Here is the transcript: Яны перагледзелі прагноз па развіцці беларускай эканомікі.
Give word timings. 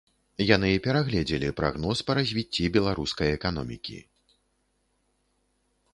Яны 0.55 0.69
перагледзелі 0.85 1.49
прагноз 1.59 1.97
па 2.09 2.17
развіцці 2.19 2.71
беларускай 2.79 3.37
эканомікі. 3.37 4.01